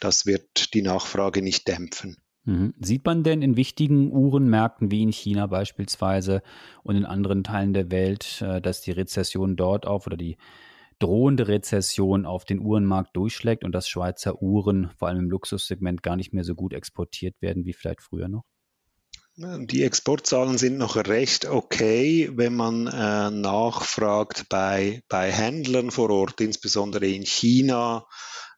Das 0.00 0.26
wird 0.26 0.72
die 0.74 0.82
Nachfrage 0.82 1.42
nicht 1.42 1.68
dämpfen. 1.68 2.16
Mhm. 2.44 2.74
Sieht 2.80 3.04
man 3.04 3.22
denn 3.22 3.42
in 3.42 3.56
wichtigen 3.56 4.12
Uhrenmärkten 4.12 4.90
wie 4.90 5.02
in 5.02 5.12
China 5.12 5.46
beispielsweise 5.46 6.42
und 6.82 6.96
in 6.96 7.04
anderen 7.04 7.44
Teilen 7.44 7.74
der 7.74 7.90
Welt, 7.90 8.40
äh, 8.40 8.60
dass 8.60 8.80
die 8.80 8.92
Rezession 8.92 9.56
dort 9.56 9.86
auf 9.86 10.06
oder 10.06 10.16
die 10.16 10.36
drohende 11.00 11.48
Rezession 11.48 12.26
auf 12.26 12.44
den 12.44 12.60
Uhrenmarkt 12.60 13.16
durchschlägt 13.16 13.64
und 13.64 13.72
dass 13.72 13.88
Schweizer 13.88 14.40
Uhren 14.40 14.90
vor 14.96 15.08
allem 15.08 15.24
im 15.24 15.30
Luxussegment 15.30 16.02
gar 16.02 16.16
nicht 16.16 16.32
mehr 16.32 16.44
so 16.44 16.54
gut 16.54 16.72
exportiert 16.72 17.34
werden 17.40 17.64
wie 17.64 17.72
vielleicht 17.72 18.02
früher 18.02 18.28
noch? 18.28 18.44
Die 19.36 19.84
Exportzahlen 19.84 20.58
sind 20.58 20.76
noch 20.76 20.96
recht 20.96 21.46
okay, 21.46 22.30
wenn 22.34 22.54
man 22.54 22.86
äh, 22.88 23.30
nachfragt 23.30 24.46
bei, 24.50 25.02
bei 25.08 25.32
Händlern 25.32 25.90
vor 25.90 26.10
Ort, 26.10 26.40
insbesondere 26.42 27.06
in 27.06 27.24
China, 27.24 28.06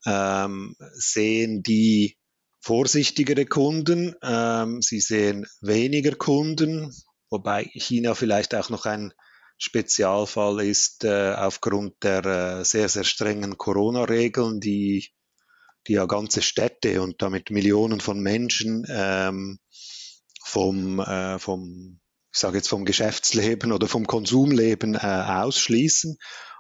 ähm, 0.05 0.75
sehen 0.95 1.63
die 1.63 2.17
vorsichtigere 2.61 3.47
Kunden, 3.47 4.15
ähm, 4.23 4.83
sie 4.83 5.01
sehen 5.01 5.47
weniger 5.61 6.17
Kunden, 6.17 6.93
wobei 7.31 7.65
China 7.75 8.15
vielleicht 8.15 8.55
auch 8.55 8.71
noch 8.71 8.85
ein 8.85 9.13
Spezialfall 9.59 10.65
ist 10.65 11.05
äh, 11.05 11.35
aufgrund 11.35 12.03
der 12.03 12.25
äh, 12.25 12.65
sehr, 12.65 12.89
sehr 12.89 13.05
strengen 13.05 13.59
Corona-Regeln, 13.59 14.61
die, 14.61 15.09
die 15.87 15.93
ja 15.95 16.07
ganze 16.07 16.43
Städte 16.43 17.03
und 17.03 17.23
damit 17.23 17.51
Millionen 17.51 18.01
von 18.01 18.21
Menschen 18.21 18.85
ähm, 18.89 19.59
vom, 20.45 21.01
äh, 21.01 21.39
vom, 21.39 22.01
ich 22.33 22.39
sage 22.39 22.59
jetzt 22.59 22.69
vom 22.69 22.85
Geschäftsleben 22.85 23.73
oder 23.73 23.89
vom 23.89 24.07
Konsumleben 24.07 24.95
äh, 24.95 24.99
ausschließen. 24.99 26.17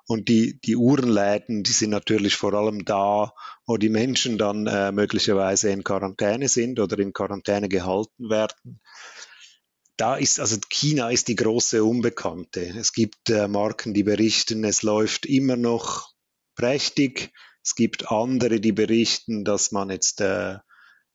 Und 0.06 0.28
die, 0.28 0.58
die 0.60 0.76
Uhrenläden, 0.76 1.62
die 1.62 1.72
sind 1.72 1.90
natürlich 1.90 2.34
vor 2.36 2.54
allem 2.54 2.84
da, 2.84 3.32
wo 3.66 3.76
die 3.76 3.88
Menschen 3.88 4.36
dann 4.36 4.66
äh, 4.66 4.90
möglicherweise 4.90 5.70
in 5.70 5.84
Quarantäne 5.84 6.48
sind 6.48 6.80
oder 6.80 6.98
in 6.98 7.12
Quarantäne 7.12 7.68
gehalten 7.68 8.28
werden 8.28 8.80
da 10.02 10.16
ist, 10.16 10.40
also 10.40 10.56
China 10.68 11.10
ist 11.10 11.28
die 11.28 11.36
große 11.36 11.84
Unbekannte. 11.84 12.60
Es 12.76 12.92
gibt 12.92 13.30
äh, 13.30 13.46
Marken, 13.46 13.94
die 13.94 14.02
berichten, 14.02 14.64
es 14.64 14.82
läuft 14.82 15.26
immer 15.26 15.54
noch 15.54 16.10
prächtig. 16.56 17.30
Es 17.62 17.76
gibt 17.76 18.10
andere, 18.10 18.58
die 18.58 18.72
berichten, 18.72 19.44
dass 19.44 19.70
man 19.70 19.90
jetzt 19.90 20.20
äh, 20.20 20.58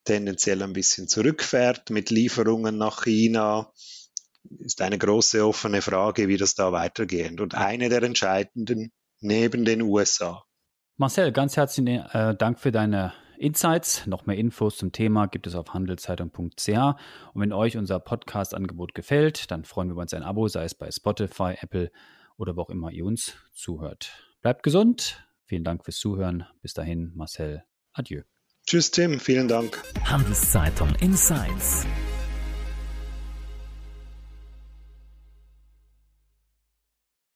tendenziell 0.04 0.62
ein 0.62 0.72
bisschen 0.72 1.06
zurückfährt 1.06 1.90
mit 1.90 2.08
Lieferungen 2.08 2.78
nach 2.78 3.04
China. 3.04 3.74
Ist 4.60 4.80
eine 4.80 4.96
große 4.96 5.46
offene 5.46 5.82
Frage, 5.82 6.28
wie 6.28 6.38
das 6.38 6.54
da 6.54 6.72
weitergeht. 6.72 7.42
Und 7.42 7.54
eine 7.54 7.90
der 7.90 8.02
entscheidenden 8.02 8.90
neben 9.20 9.66
den 9.66 9.82
USA. 9.82 10.44
Marcel, 10.96 11.32
ganz 11.32 11.58
herzlichen 11.58 11.88
äh, 11.88 12.34
Dank 12.34 12.58
für 12.58 12.72
deine 12.72 13.12
Insights. 13.38 14.06
Noch 14.06 14.26
mehr 14.26 14.36
Infos 14.36 14.76
zum 14.76 14.92
Thema 14.92 15.26
gibt 15.26 15.46
es 15.46 15.54
auf 15.54 15.72
handelszeitung.ch. 15.74 16.68
Und 16.68 17.40
wenn 17.40 17.52
euch 17.52 17.76
unser 17.76 18.00
Podcast-Angebot 18.00 18.94
gefällt, 18.94 19.50
dann 19.50 19.64
freuen 19.64 19.88
wir 19.88 19.96
uns 19.96 20.14
ein 20.14 20.22
Abo, 20.22 20.48
sei 20.48 20.64
es 20.64 20.74
bei 20.74 20.90
Spotify, 20.90 21.54
Apple 21.60 21.90
oder 22.36 22.56
wo 22.56 22.62
auch 22.62 22.70
immer 22.70 22.90
ihr 22.90 23.04
uns 23.04 23.34
zuhört. 23.52 24.12
Bleibt 24.40 24.62
gesund. 24.62 25.24
Vielen 25.44 25.64
Dank 25.64 25.84
fürs 25.84 25.98
Zuhören. 25.98 26.44
Bis 26.62 26.74
dahin, 26.74 27.12
Marcel. 27.14 27.64
Adieu. 27.92 28.22
Tschüss, 28.66 28.90
Tim. 28.90 29.18
Vielen 29.18 29.48
Dank. 29.48 29.82
Handelszeitung 30.04 30.94
Insights. 31.00 31.86